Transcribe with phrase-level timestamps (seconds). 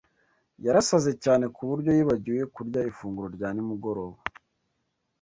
[0.65, 4.17] Yarasaze cyane kuburyo yibagiwe kurya ifunguro rya nimugoroba.